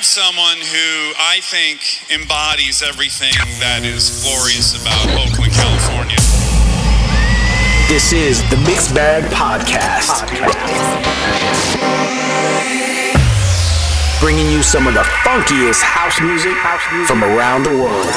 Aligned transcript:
have 0.00 0.06
someone 0.06 0.56
who 0.56 1.12
I 1.20 1.40
think 1.42 2.08
embodies 2.08 2.80
everything 2.80 3.36
that 3.60 3.84
is 3.84 4.24
glorious 4.24 4.72
about 4.72 5.04
Oakland, 5.12 5.52
California. 5.52 6.16
This 7.84 8.08
is 8.08 8.40
the 8.48 8.56
Mixed 8.64 8.94
Bag 8.94 9.28
Podcast. 9.28 10.24
Bringing 14.20 14.50
you 14.50 14.62
some 14.62 14.86
of 14.86 14.94
the 14.94 15.04
funkiest 15.20 15.82
house 15.84 16.16
music 16.24 16.56
from 17.04 17.22
around 17.22 17.64
the 17.64 17.76
world. 17.76 18.08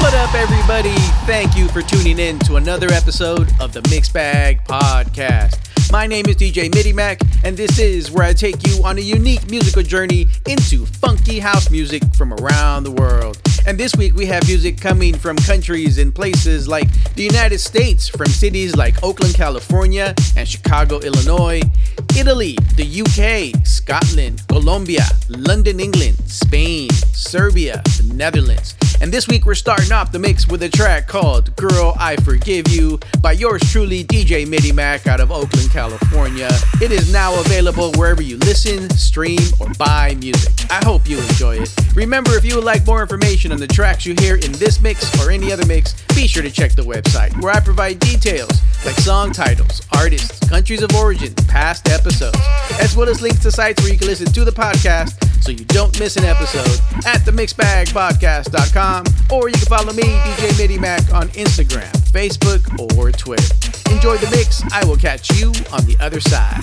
What 0.00 0.14
up, 0.14 0.32
everybody? 0.32 0.96
Thank 1.28 1.58
you 1.58 1.68
for 1.68 1.82
tuning 1.82 2.18
in 2.18 2.38
to 2.48 2.56
another 2.56 2.90
episode 2.90 3.52
of 3.60 3.74
the 3.74 3.86
Mixed 3.90 4.14
Bag 4.14 4.64
Podcast. 4.64 5.65
My 5.92 6.08
name 6.08 6.26
is 6.26 6.34
DJ 6.34 6.68
MIDIMACK, 6.68 7.44
and 7.44 7.56
this 7.56 7.78
is 7.78 8.10
where 8.10 8.24
I 8.24 8.32
take 8.32 8.66
you 8.66 8.84
on 8.84 8.98
a 8.98 9.00
unique 9.00 9.48
musical 9.48 9.84
journey 9.84 10.26
into 10.48 10.84
funky 10.84 11.38
house 11.38 11.70
music 11.70 12.02
from 12.16 12.32
around 12.32 12.82
the 12.82 12.90
world. 12.90 13.40
And 13.66 13.78
this 13.78 13.94
week 13.96 14.14
we 14.14 14.26
have 14.26 14.46
music 14.46 14.80
coming 14.80 15.14
from 15.14 15.36
countries 15.36 15.98
and 15.98 16.12
places 16.14 16.66
like 16.66 16.88
the 17.14 17.22
United 17.22 17.58
States, 17.58 18.08
from 18.08 18.26
cities 18.26 18.74
like 18.76 19.02
Oakland, 19.04 19.34
California, 19.34 20.14
and 20.36 20.48
Chicago, 20.48 20.98
Illinois, 21.00 21.60
Italy, 22.16 22.56
the 22.76 23.02
UK, 23.02 23.66
Scotland, 23.66 24.42
Colombia, 24.48 25.04
London, 25.28 25.78
England, 25.78 26.16
Spain, 26.26 26.90
Serbia, 27.12 27.82
the 27.98 28.12
Netherlands. 28.14 28.74
And 29.00 29.12
this 29.12 29.28
week 29.28 29.44
we're 29.44 29.54
starting 29.54 29.92
off 29.92 30.10
the 30.10 30.18
mix 30.18 30.48
with 30.48 30.62
a 30.62 30.68
track 30.68 31.06
called 31.06 31.54
Girl 31.56 31.94
I 31.98 32.16
Forgive 32.16 32.68
You 32.68 32.98
by 33.20 33.32
yours 33.32 33.62
truly, 33.70 34.04
DJ 34.04 34.46
MIDIMACK 34.46 35.06
out 35.06 35.20
of 35.20 35.30
Oakland, 35.30 35.70
California. 35.76 36.48
It 36.80 36.90
is 36.90 37.12
now 37.12 37.38
available 37.38 37.92
wherever 37.96 38.22
you 38.22 38.38
listen, 38.38 38.88
stream, 38.96 39.40
or 39.60 39.68
buy 39.74 40.14
music. 40.18 40.54
I 40.70 40.82
hope 40.82 41.06
you 41.06 41.18
enjoy 41.18 41.56
it. 41.56 41.74
Remember, 41.94 42.34
if 42.34 42.46
you 42.46 42.54
would 42.54 42.64
like 42.64 42.86
more 42.86 43.02
information 43.02 43.52
on 43.52 43.58
the 43.58 43.66
tracks 43.66 44.06
you 44.06 44.14
hear 44.18 44.36
in 44.36 44.52
this 44.52 44.80
mix 44.80 45.04
or 45.20 45.30
any 45.30 45.52
other 45.52 45.66
mix, 45.66 45.92
be 46.14 46.26
sure 46.26 46.42
to 46.42 46.50
check 46.50 46.72
the 46.72 46.82
website 46.82 47.38
where 47.42 47.52
I 47.52 47.60
provide 47.60 47.98
details 47.98 48.52
like 48.86 48.94
song 48.96 49.32
titles, 49.32 49.82
artists, 49.94 50.48
countries 50.48 50.80
of 50.80 50.94
origin, 50.94 51.34
past 51.46 51.90
episodes, 51.90 52.38
as 52.80 52.96
well 52.96 53.10
as 53.10 53.20
links 53.20 53.40
to 53.40 53.52
sites 53.52 53.82
where 53.82 53.92
you 53.92 53.98
can 53.98 54.06
listen 54.06 54.32
to 54.32 54.44
the 54.46 54.52
podcast 54.52 55.12
so 55.42 55.50
you 55.50 55.64
don't 55.66 55.98
miss 55.98 56.16
an 56.16 56.24
episode 56.24 56.80
at 57.06 57.20
themixbagpodcast.com 57.22 59.04
or 59.32 59.48
you 59.48 59.54
can 59.54 59.66
follow 59.66 59.92
me, 59.92 60.02
DJ 60.02 60.52
MIDIMACK, 60.58 61.14
on 61.14 61.28
Instagram, 61.30 61.92
Facebook, 62.10 62.96
or 62.96 63.12
Twitter. 63.12 63.54
Enjoy 63.90 64.16
the 64.16 64.30
mix. 64.30 64.62
I 64.72 64.84
will 64.84 64.96
catch 64.96 65.38
you 65.40 65.48
on 65.72 65.84
the 65.86 65.96
other 66.00 66.20
side. 66.20 66.62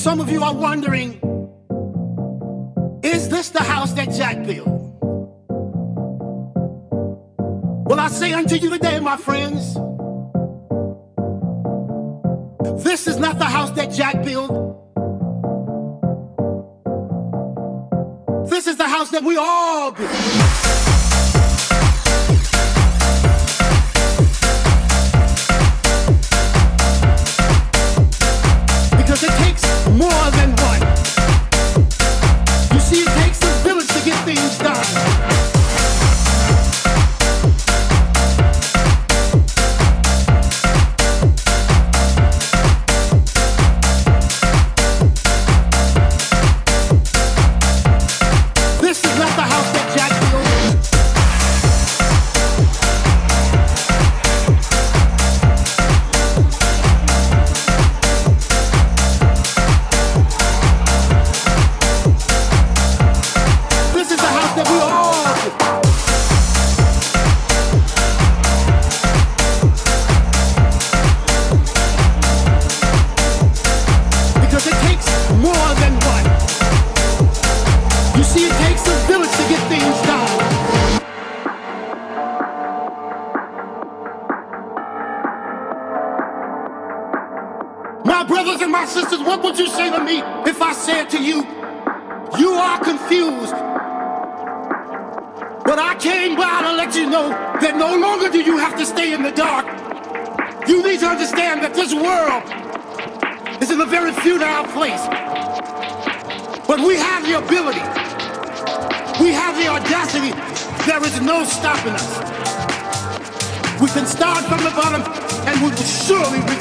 Some 0.00 0.18
of 0.18 0.30
you 0.30 0.42
are 0.42 0.54
wondering 0.54 1.19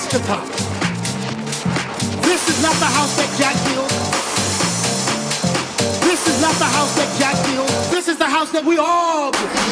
This 0.10 0.18
is 2.50 2.64
not 2.64 2.74
the 2.80 2.86
house 2.86 3.16
that 3.18 3.30
Jack 3.38 3.54
built. 3.70 3.90
This 6.02 6.28
is 6.28 6.42
not 6.42 6.56
the 6.56 6.66
house 6.66 6.96
that 6.96 7.16
Jack 7.20 7.36
built. 7.46 7.70
This 7.92 8.08
is 8.08 8.18
the 8.18 8.26
house 8.26 8.52
that 8.54 8.66
we 8.66 8.80
all 8.80 9.32
built. 9.32 9.69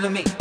enemy. 0.00 0.39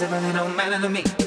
Really 0.00 0.32
don't 0.32 0.56
matter 0.56 0.80
to 0.80 0.88
me. 0.88 1.02
This 1.02 1.22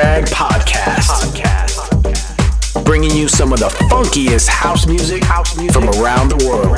Bag 0.00 0.24
Podcast. 0.28 1.10
Podcast. 1.10 2.84
Bringing 2.86 3.14
you 3.14 3.28
some 3.28 3.52
of 3.52 3.58
the 3.58 3.68
funkiest 3.90 4.48
house 4.48 4.86
music, 4.86 5.22
house 5.22 5.54
music 5.58 5.74
from 5.74 5.90
around 6.00 6.30
the 6.30 6.46
world. 6.46 6.64
Around 6.64 6.64
the 6.64 6.68
world. 6.68 6.69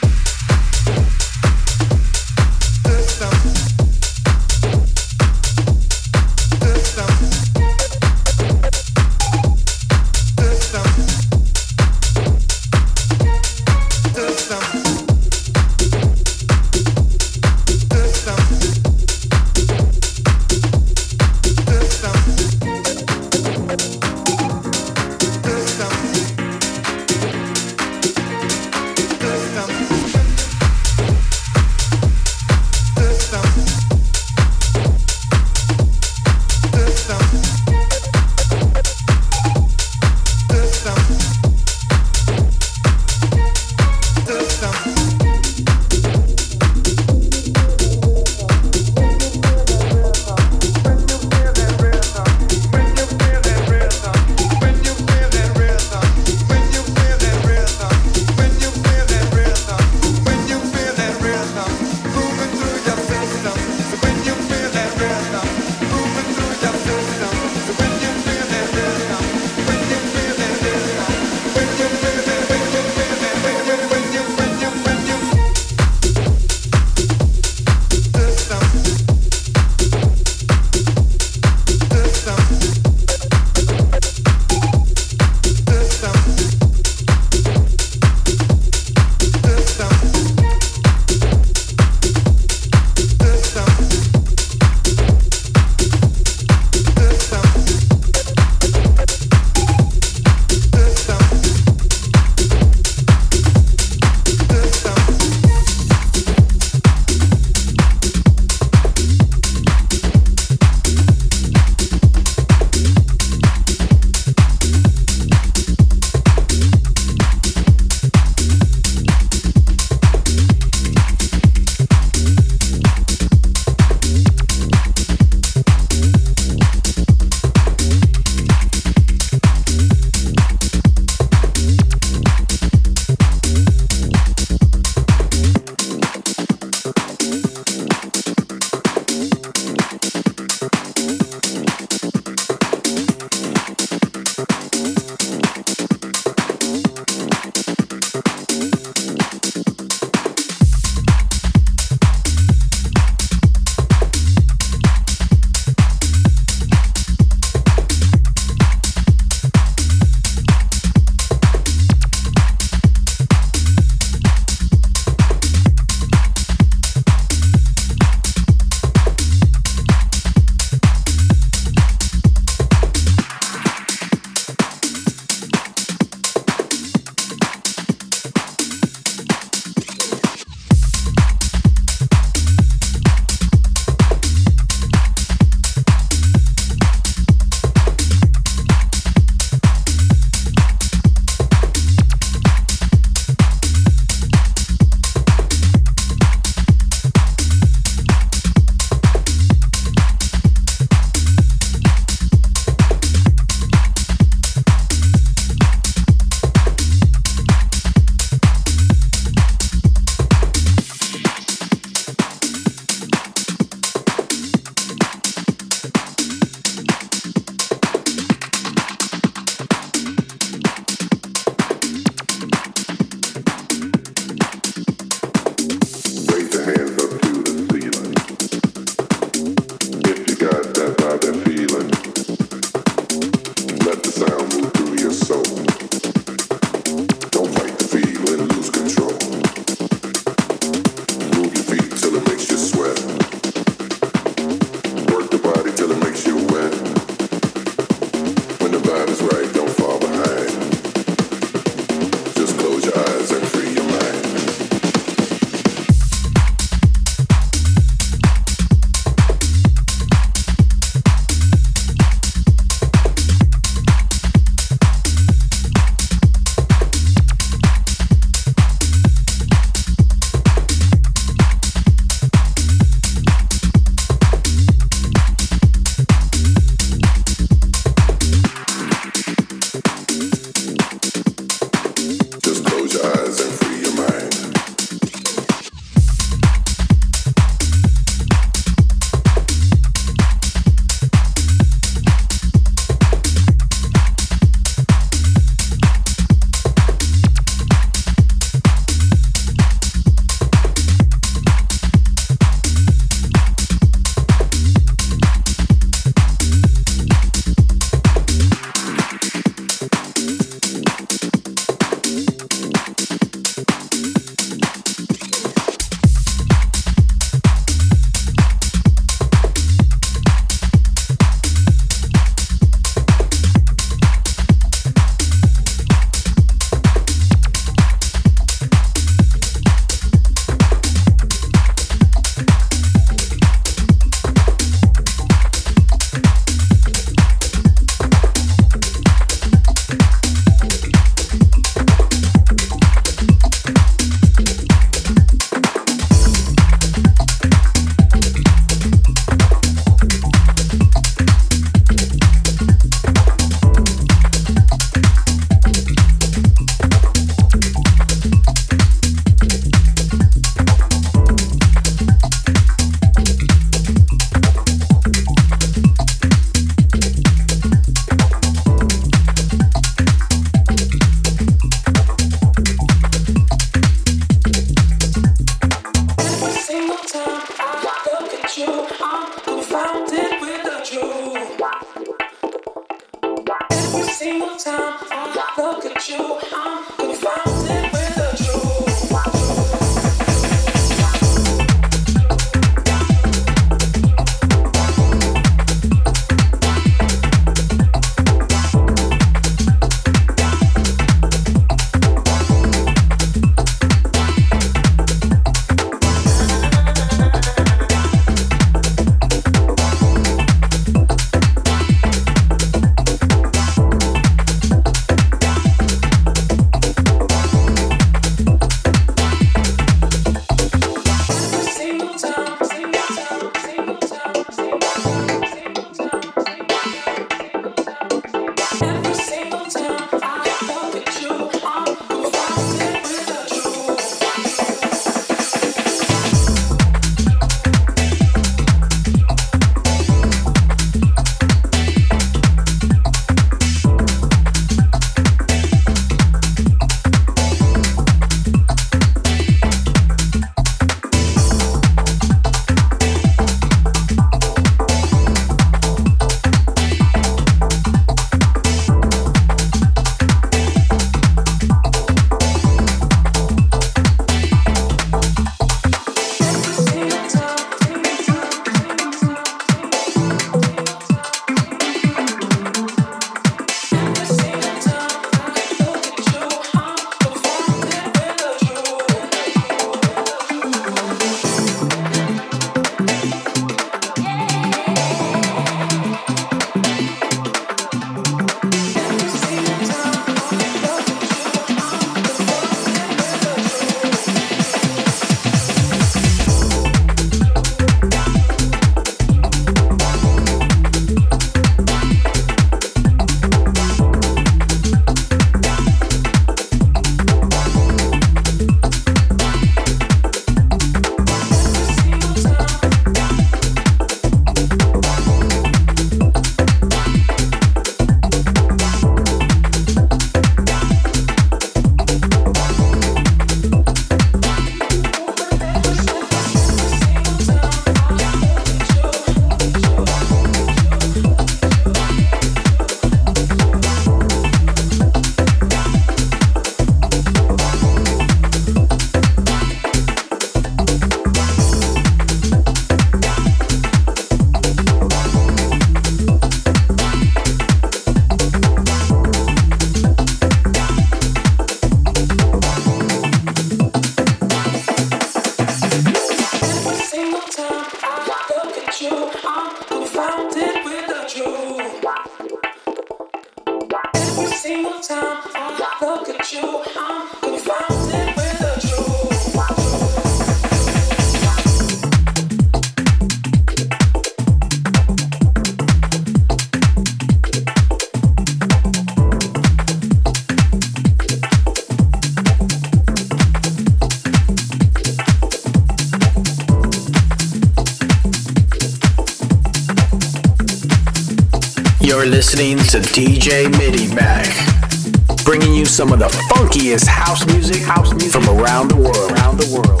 To 592.91 592.97
DJ 592.97 593.71
MIDIMACK, 593.71 595.45
bringing 595.45 595.73
you 595.73 595.85
some 595.85 596.11
of 596.11 596.19
the 596.19 596.25
funkiest 596.25 597.07
house 597.07 597.45
music, 597.45 597.81
house 597.81 598.11
music 598.11 598.33
from 598.33 598.59
around 598.59 598.89
the 598.89 598.97
world. 598.97 599.31
Around 599.31 599.59
the 599.59 599.73
world. 599.73 600.00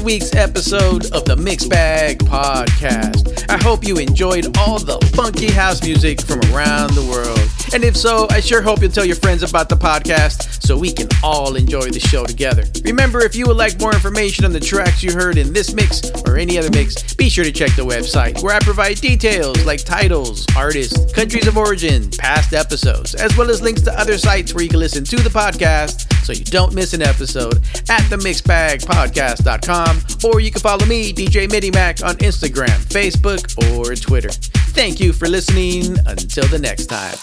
Week's 0.00 0.34
episode 0.34 1.10
of 1.12 1.24
the 1.24 1.36
Mixed 1.36 1.70
Bag 1.70 2.18
Podcast. 2.20 3.48
I 3.48 3.56
hope 3.62 3.84
you 3.84 3.96
enjoyed 3.96 4.56
all 4.58 4.78
the 4.78 4.98
funky 5.14 5.50
house 5.50 5.82
music 5.82 6.20
from 6.20 6.40
around 6.52 6.94
the 6.94 7.02
world. 7.02 7.38
And 7.74 7.84
if 7.84 7.96
so, 7.96 8.26
I 8.30 8.40
sure 8.40 8.62
hope 8.62 8.80
you'll 8.80 8.90
tell 8.90 9.04
your 9.04 9.16
friends 9.16 9.42
about 9.42 9.68
the 9.68 9.76
podcast 9.76 10.62
so 10.62 10.76
we 10.76 10.92
can 10.92 11.08
all 11.22 11.56
enjoy 11.56 11.90
the 11.90 12.00
show 12.00 12.24
together. 12.24 12.64
Remember, 12.84 13.20
if 13.20 13.36
you 13.36 13.46
would 13.46 13.56
like 13.56 13.78
more 13.80 13.92
information 13.92 14.44
on 14.44 14.52
the 14.52 14.60
tracks 14.60 15.02
you 15.02 15.12
heard 15.12 15.36
in 15.36 15.52
this 15.52 15.74
mix 15.74 16.02
or 16.26 16.36
any 16.36 16.58
other 16.58 16.70
mix, 16.70 17.14
be 17.14 17.28
sure 17.28 17.44
to 17.44 17.52
check 17.52 17.74
the 17.76 17.84
website 17.84 18.42
where 18.42 18.54
I 18.54 18.60
provide 18.60 19.00
details 19.00 19.64
like 19.64 19.84
titles, 19.84 20.46
artists, 20.56 21.12
countries 21.12 21.46
of 21.46 21.56
origin, 21.56 22.10
past 22.18 22.52
episodes, 22.52 23.14
as 23.14 23.36
well 23.36 23.50
as 23.50 23.60
links 23.62 23.82
to 23.82 23.98
other 23.98 24.18
sites 24.18 24.54
where 24.54 24.62
you 24.62 24.70
can 24.70 24.80
listen 24.80 25.04
to 25.04 25.16
the 25.16 25.30
podcast 25.30 26.07
so 26.28 26.34
you 26.34 26.44
don't 26.44 26.74
miss 26.74 26.92
an 26.92 27.00
episode 27.00 27.56
at 27.88 28.02
themixbagpodcast.com 28.10 30.30
or 30.30 30.40
you 30.40 30.50
can 30.50 30.60
follow 30.60 30.84
me, 30.84 31.10
DJ 31.10 31.48
MIDIMACK, 31.48 32.04
on 32.04 32.16
Instagram, 32.16 32.84
Facebook, 32.84 33.56
or 33.72 33.94
Twitter. 33.94 34.28
Thank 34.28 35.00
you 35.00 35.14
for 35.14 35.26
listening. 35.26 35.96
Until 36.06 36.46
the 36.48 36.58
next 36.58 36.86
time. 36.86 37.16